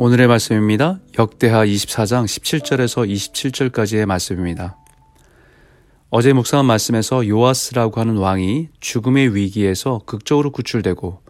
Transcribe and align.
오늘의 0.00 0.28
말씀입니다. 0.28 1.00
역대하 1.18 1.66
24장 1.66 2.24
17절에서 2.24 3.10
27절까지의 3.10 4.06
말씀입니다. 4.06 4.76
어제 6.10 6.32
묵상한 6.32 6.66
말씀에서 6.66 7.26
요아스라고 7.26 8.00
하는 8.00 8.16
왕이 8.16 8.68
죽음의 8.78 9.34
위기에서 9.34 10.02
극적으로 10.06 10.52
구출되고 10.52 11.20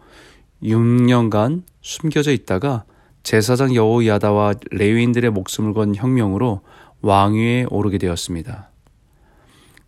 6년간 0.61 1.63
숨겨져 1.81 2.31
있다가 2.31 2.83
제사장 3.23 3.73
여호야다와 3.73 4.53
레위인들의 4.69 5.31
목숨을 5.31 5.73
건 5.73 5.95
혁명으로 5.95 6.61
왕위에 7.01 7.65
오르게 7.71 7.97
되었습니다. 7.97 8.69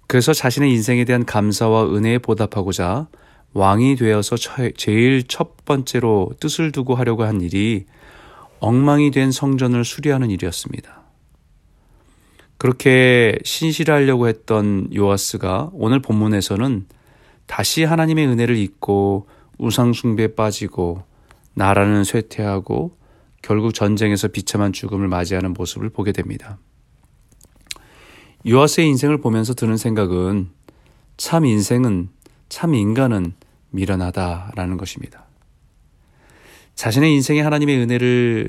그래서 0.08 0.34
자신의 0.34 0.72
인생에 0.72 1.06
대한 1.06 1.24
감사와 1.24 1.86
은혜에 1.86 2.18
보답하고자 2.18 3.10
왕이 3.54 3.98
되어서 3.98 4.38
제일 4.76 5.28
첫 5.28 5.66
번째로 5.66 6.32
뜻을 6.40 6.72
두고 6.72 6.96
하려고 6.96 7.26
한 7.26 7.42
일이 7.42 7.86
엉망이 8.62 9.10
된 9.10 9.32
성전을 9.32 9.84
수리하는 9.84 10.30
일이었습니다. 10.30 11.02
그렇게 12.60 13.40
신실하려고 13.44 14.28
했던 14.28 14.88
요아스가 14.96 15.72
오늘 15.74 16.00
본문에서는 16.00 16.86
다시 17.48 17.84
하나님의 17.84 18.28
은혜를 18.28 18.56
잊고 18.56 19.28
우상숭배에 19.58 20.36
빠지고 20.36 21.04
나라는 21.56 22.04
쇠퇴하고 22.04 22.96
결국 23.42 23.74
전쟁에서 23.74 24.28
비참한 24.28 24.72
죽음을 24.74 25.08
맞이하는 25.08 25.54
모습을 25.54 25.90
보게 25.90 26.12
됩니다. 26.12 26.60
요아스의 28.48 28.88
인생을 28.90 29.22
보면서 29.22 29.56
드는 29.56 29.76
생각은 29.76 30.52
참 31.18 31.46
인생은 31.46 32.10
참 32.48 32.76
인간은 32.76 33.34
미련하다라는 33.72 34.78
것입니다. 34.78 35.31
자신의 36.82 37.14
인생에 37.14 37.42
하나님의 37.42 37.78
은혜를 37.78 38.48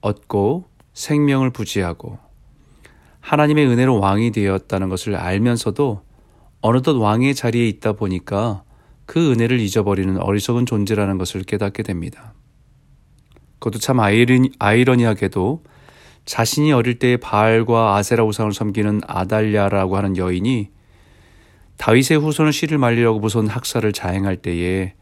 얻고 0.00 0.64
생명을 0.94 1.50
부지하고 1.50 2.18
하나님의 3.20 3.66
은혜로 3.66 4.00
왕이 4.00 4.30
되었다는 4.30 4.88
것을 4.88 5.14
알면서도 5.14 6.00
어느덧 6.62 6.96
왕의 6.96 7.34
자리에 7.34 7.68
있다 7.68 7.92
보니까 7.92 8.62
그 9.04 9.30
은혜를 9.30 9.60
잊어버리는 9.60 10.16
어리석은 10.16 10.64
존재라는 10.64 11.18
것을 11.18 11.42
깨닫게 11.42 11.82
됩니다. 11.82 12.32
그것도 13.58 13.78
참 13.78 14.00
아이러니, 14.00 14.52
아이러니하게도 14.58 15.64
자신이 16.24 16.72
어릴 16.72 16.98
때에 16.98 17.18
바알과 17.18 17.96
아세라 17.96 18.24
우상을 18.24 18.54
섬기는 18.54 19.02
아달랴라고 19.06 19.98
하는 19.98 20.16
여인이 20.16 20.70
다윗의 21.76 22.16
후손을 22.20 22.54
씨를 22.54 22.78
말리려고 22.78 23.20
무서운 23.20 23.48
학살을 23.48 23.92
자행할 23.92 24.38
때에 24.38 24.94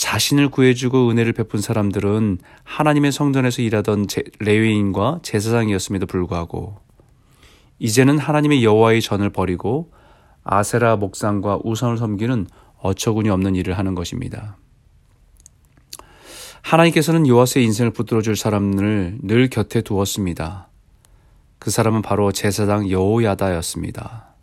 자신을 0.00 0.48
구해주고 0.48 1.10
은혜를 1.10 1.34
베푼 1.34 1.60
사람들은 1.60 2.38
하나님의 2.64 3.12
성전에서 3.12 3.60
일하던 3.60 4.06
레위인과 4.38 5.20
제사장이었음에도 5.22 6.06
불구하고 6.06 6.78
이제는 7.78 8.16
하나님의 8.16 8.64
여호와의 8.64 9.02
전을 9.02 9.28
버리고 9.28 9.92
아세라 10.42 10.96
목상과 10.96 11.58
우상을 11.64 11.98
섬기는 11.98 12.46
어처구니 12.78 13.28
없는 13.28 13.56
일을 13.56 13.76
하는 13.76 13.94
것입니다. 13.94 14.56
하나님께서는 16.62 17.28
요아스의 17.28 17.66
인생을 17.66 17.92
붙들어 17.92 18.22
줄 18.22 18.36
사람을 18.36 19.18
늘 19.20 19.50
곁에 19.50 19.82
두었습니다. 19.82 20.68
그 21.58 21.70
사람은 21.70 22.00
바로 22.00 22.32
제사장 22.32 22.88
여호야다였습니다. 22.88 24.34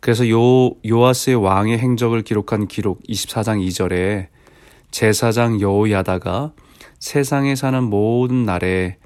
그래서 0.00 0.28
요 0.28 0.72
요아스의 0.84 1.36
왕의 1.36 1.78
행적을 1.78 2.22
기록한 2.22 2.66
기록 2.66 3.00
24장 3.04 3.64
2절에 3.64 4.36
제사장 4.90 5.60
여호야다가 5.60 6.52
세상에 6.98 7.54
사는 7.54 7.82
모든 7.84 8.44
날에 8.44 8.98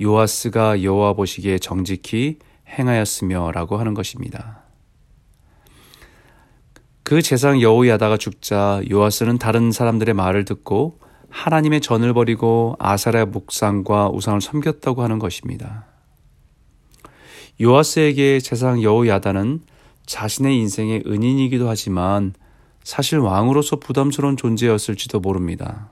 요아스가 0.00 0.82
여호와 0.82 1.14
보시기에 1.14 1.58
정직히 1.58 2.38
행하였으며라고 2.68 3.78
하는 3.78 3.94
것입니다. 3.94 4.62
그 7.02 7.22
제사장 7.22 7.62
여호야다가 7.62 8.18
죽자 8.18 8.82
요아스는 8.90 9.38
다른 9.38 9.72
사람들의 9.72 10.14
말을 10.14 10.44
듣고 10.44 11.00
하나님의 11.30 11.80
전을 11.80 12.12
버리고 12.12 12.76
아사랴 12.78 13.26
묵상과 13.26 14.10
우상을 14.10 14.40
섬겼다고 14.40 15.02
하는 15.02 15.18
것입니다. 15.18 15.86
요아스에게 17.60 18.40
제사장 18.40 18.82
여호야다는 18.82 19.60
자신의 20.06 20.58
인생의 20.58 21.04
은인이기도 21.06 21.68
하지만 21.68 22.34
사실 22.88 23.18
왕으로서 23.18 23.76
부담스러운 23.76 24.38
존재였을지도 24.38 25.20
모릅니다. 25.20 25.90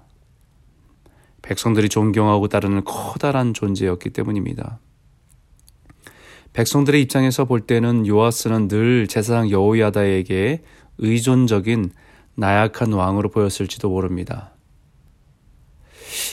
백성들이 1.42 1.90
존경하고 1.90 2.48
따르는 2.48 2.84
커다란 2.84 3.52
존재였기 3.52 4.08
때문입니다. 4.08 4.80
백성들의 6.54 7.02
입장에서 7.02 7.44
볼 7.44 7.60
때는 7.60 8.06
요아스는 8.06 8.68
늘 8.68 9.08
제사장 9.08 9.50
여호야다에게 9.50 10.62
의존적인 10.96 11.90
나약한 12.34 12.94
왕으로 12.94 13.28
보였을지도 13.28 13.90
모릅니다. 13.90 14.54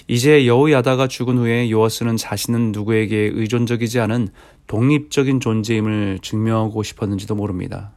이제 0.08 0.48
여호야다가 0.48 1.10
죽은 1.10 1.40
후에 1.40 1.70
요아스는 1.72 2.16
자신은 2.16 2.72
누구에게 2.72 3.32
의존적이지 3.34 4.00
않은 4.00 4.30
독립적인 4.68 5.42
존재임을 5.42 6.20
증명하고 6.22 6.84
싶었는지도 6.84 7.36
모릅니다. 7.36 7.92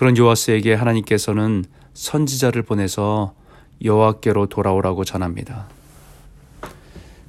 그런 0.00 0.16
요아스에게 0.16 0.72
하나님께서는 0.72 1.62
선지자를 1.92 2.62
보내서 2.62 3.34
여호와께로 3.84 4.46
돌아오라고 4.46 5.04
전합니다. 5.04 5.68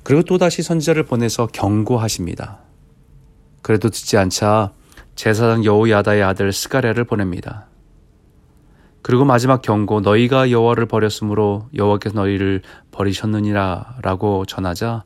그리고 0.04 0.24
또다시 0.24 0.64
선지자를 0.64 1.04
보내서 1.04 1.48
경고하십니다. 1.48 2.60
그래도 3.62 3.90
듣지 3.90 4.16
않자 4.16 4.72
제사장 5.16 5.66
여호야다의 5.66 6.24
아들 6.24 6.54
스가랴를 6.54 7.04
보냅니다. 7.04 7.68
그리고 9.02 9.26
마지막 9.26 9.62
경고 9.62 10.00
너희가 10.00 10.50
여호와를 10.50 10.86
버렸으므로 10.86 11.68
여호와께서 11.76 12.16
너희를 12.16 12.62
버리셨느니라라고 12.92 14.46
전하자 14.46 15.04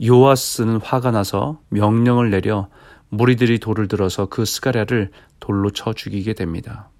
요아스는 0.00 0.76
화가 0.76 1.10
나서 1.10 1.58
명령을 1.70 2.30
내려 2.30 2.68
무리들이 3.08 3.58
돌을 3.58 3.88
들어서 3.88 4.26
그 4.26 4.44
스가랴를 4.44 5.10
돌로 5.40 5.70
쳐 5.70 5.92
죽이게 5.92 6.34
됩니다. 6.34 6.91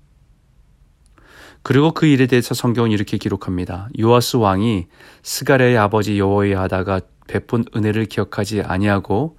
그리고 1.63 1.93
그 1.93 2.07
일에 2.07 2.27
대해서 2.27 2.55
성경은 2.55 2.91
이렇게 2.91 3.19
기록합니다. 3.19 3.89
요아스 4.01 4.37
왕이 4.37 4.87
스가랴의 5.23 5.79
아버지 5.79 6.19
여호야다가 6.19 7.01
베푼 7.29 7.65
은혜를 7.75 8.07
기억하지 8.07 8.63
아니하고 8.63 9.39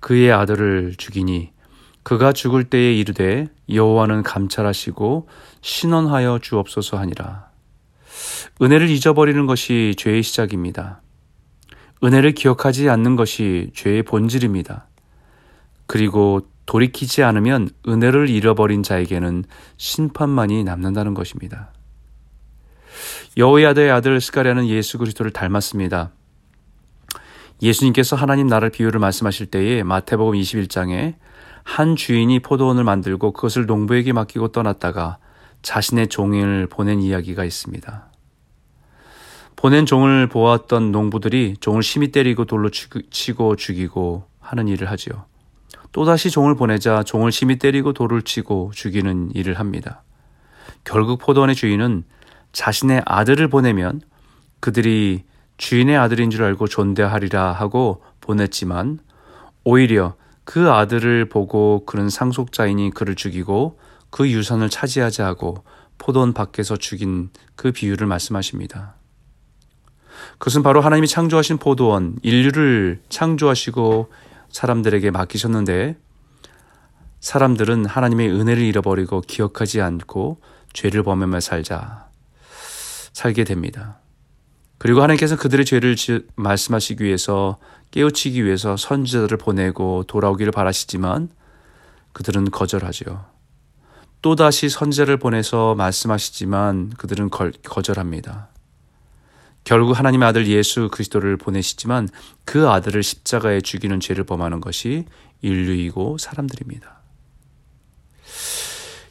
그의 0.00 0.32
아들을 0.32 0.94
죽이니 0.96 1.50
그가 2.02 2.32
죽을 2.32 2.64
때에 2.64 2.94
이르되 2.94 3.48
여호와는 3.68 4.22
감찰하시고 4.22 5.28
신원하여 5.60 6.38
주옵소서 6.40 6.98
하니라. 6.98 7.48
은혜를 8.62 8.88
잊어버리는 8.88 9.44
것이 9.46 9.94
죄의 9.98 10.22
시작입니다. 10.22 11.02
은혜를 12.04 12.32
기억하지 12.32 12.88
않는 12.88 13.16
것이 13.16 13.70
죄의 13.74 14.04
본질입니다. 14.04 14.86
그리고 15.86 16.42
돌이키지 16.66 17.22
않으면 17.22 17.70
은혜를 17.86 18.28
잃어버린 18.28 18.82
자에게는 18.82 19.44
심판만이 19.76 20.64
남는다는 20.64 21.14
것입니다. 21.14 21.72
여호야다의 23.36 23.90
아들 23.90 24.20
스가랴는 24.20 24.68
예수 24.68 24.98
그리스도를 24.98 25.30
닮았습니다. 25.30 26.10
예수님께서 27.62 28.16
하나님 28.16 28.46
나라를 28.48 28.70
비유를 28.70 29.00
말씀하실 29.00 29.46
때에 29.46 29.82
마태복음 29.82 30.38
21장에 30.38 31.14
한 31.62 31.96
주인이 31.96 32.38
포도원을 32.40 32.84
만들고 32.84 33.32
그것을 33.32 33.66
농부에게 33.66 34.12
맡기고 34.12 34.48
떠났다가 34.48 35.18
자신의 35.62 36.08
종을 36.08 36.68
보낸 36.68 37.00
이야기가 37.00 37.44
있습니다. 37.44 38.10
보낸 39.56 39.86
종을 39.86 40.28
보았던 40.28 40.92
농부들이 40.92 41.56
종을 41.60 41.82
심히 41.82 42.12
때리고 42.12 42.44
돌로 42.44 42.70
치고 42.70 43.56
죽이고 43.56 44.24
하는 44.40 44.68
일을 44.68 44.90
하지요. 44.90 45.24
또다시 45.96 46.30
종을 46.30 46.54
보내자 46.54 47.04
종을 47.04 47.32
심히 47.32 47.56
때리고 47.56 47.94
돌을 47.94 48.20
치고 48.20 48.72
죽이는 48.74 49.30
일을 49.34 49.58
합니다. 49.58 50.02
결국 50.84 51.18
포도원의 51.18 51.54
주인은 51.54 52.04
자신의 52.52 53.00
아들을 53.06 53.48
보내면 53.48 54.02
그들이 54.60 55.24
주인의 55.56 55.96
아들인 55.96 56.28
줄 56.28 56.44
알고 56.44 56.68
존대하리라 56.68 57.50
하고 57.50 58.02
보냈지만 58.20 58.98
오히려 59.64 60.16
그 60.44 60.70
아들을 60.70 61.30
보고 61.30 61.86
그는 61.86 62.10
상속자이니 62.10 62.90
그를 62.90 63.14
죽이고 63.14 63.78
그 64.10 64.30
유산을 64.30 64.68
차지하자 64.68 65.24
하고 65.24 65.64
포도원 65.96 66.34
밖에서 66.34 66.76
죽인 66.76 67.30
그 67.54 67.72
비유를 67.72 68.06
말씀하십니다. 68.06 68.96
그것은 70.36 70.62
바로 70.62 70.82
하나님이 70.82 71.06
창조하신 71.06 71.56
포도원, 71.56 72.18
인류를 72.22 73.00
창조하시고 73.08 74.10
사람들에게 74.50 75.10
맡기셨는데 75.10 75.96
사람들은 77.20 77.86
하나님의 77.86 78.30
은혜를 78.30 78.62
잃어버리고 78.62 79.20
기억하지 79.20 79.80
않고 79.80 80.40
죄를 80.72 81.02
범하며 81.02 81.40
살자 81.40 82.08
살게 83.12 83.44
됩니다. 83.44 83.98
그리고 84.78 85.02
하나님께서 85.02 85.36
그들의 85.36 85.64
죄를 85.64 85.96
말씀하시기 86.36 87.02
위해서 87.02 87.58
깨우치기 87.90 88.44
위해서 88.44 88.76
선지자들을 88.76 89.38
보내고 89.38 90.04
돌아오기를 90.06 90.52
바라시지만 90.52 91.30
그들은 92.12 92.50
거절하죠. 92.50 93.24
또다시 94.22 94.68
선지자를 94.68 95.18
보내서 95.18 95.74
말씀하시지만 95.74 96.90
그들은 96.90 97.30
거, 97.30 97.50
거절합니다. 97.64 98.48
결국 99.66 99.98
하나님의 99.98 100.28
아들 100.28 100.46
예수 100.46 100.88
그리스도를 100.92 101.36
보내시지만 101.36 102.08
그 102.44 102.68
아들을 102.68 103.02
십자가에 103.02 103.60
죽이는 103.60 103.98
죄를 103.98 104.22
범하는 104.22 104.60
것이 104.60 105.06
인류이고 105.42 106.18
사람들입니다. 106.18 107.00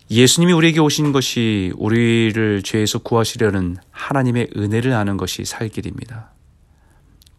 예수님이 0.09 0.53
우리에게 0.53 0.79
오신 0.79 1.11
것이 1.11 1.73
우리를 1.75 2.63
죄에서 2.63 2.99
구하시려는 2.99 3.75
하나님의 3.91 4.51
은혜를 4.55 4.93
아는 4.93 5.17
것이 5.17 5.43
살 5.43 5.67
길입니다. 5.67 6.31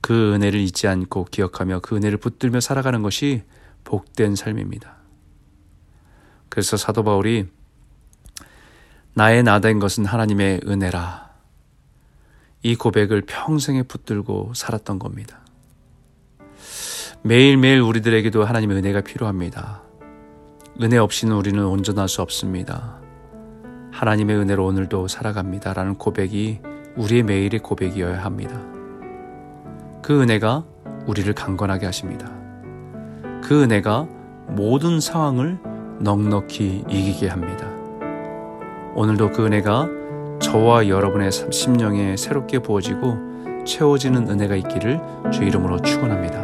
그 0.03 0.35
은혜를 0.35 0.61
잊지 0.61 0.87
않고 0.87 1.25
기억하며 1.31 1.81
그 1.81 1.97
은혜를 1.97 2.19
붙들며 2.19 2.61
살아가는 2.61 3.01
것이 3.01 3.45
복된 3.85 4.37
삶입니다. 4.37 4.95
그래서 6.51 6.77
사도 6.77 7.03
바울이 7.03 7.47
나의 9.15 9.43
나된 9.43 9.79
것은 9.79 10.05
하나님의 10.05 10.61
은혜라 10.67 11.26
이 12.67 12.75
고백을 12.75 13.23
평생에 13.23 13.85
붙들고 13.85 14.51
살았던 14.53 14.99
겁니다. 14.99 15.39
매일매일 17.23 17.81
우리들에게도 17.81 18.45
하나님의 18.45 18.79
은혜가 18.79 19.03
필요합니다. 19.03 19.83
은혜 20.83 20.97
없이는 20.97 21.37
우리는 21.37 21.65
온전할 21.65 22.09
수 22.09 22.23
없습니다. 22.23 22.99
하나님의 23.93 24.39
은혜로 24.39 24.67
오늘도 24.67 25.07
살아갑니다. 25.07 25.75
라는 25.75 25.95
고백이 25.95 26.59
우리의 26.97 27.23
매일의 27.23 27.61
고백이어야 27.61 28.25
합니다. 28.25 28.61
그 30.03 30.21
은혜가 30.21 30.65
우리를 31.07 31.33
강건하게 31.35 31.87
하십니다. 31.87 32.27
그 33.45 33.63
은혜가 33.63 34.09
모든 34.49 34.99
상황을 34.99 35.61
넉넉히 36.01 36.85
이기게 36.89 37.29
합니다. 37.29 37.71
오늘도 38.97 39.31
그 39.31 39.47
은혜가 39.47 39.89
저와 40.41 40.89
여러분의 40.89 41.31
심령에 41.33 42.17
새롭게 42.17 42.59
부어지고 42.59 43.65
채워지는 43.67 44.29
은혜가 44.29 44.57
있기를 44.57 45.01
주 45.33 45.43
이름으로 45.45 45.81
축원합니다. 45.83 46.41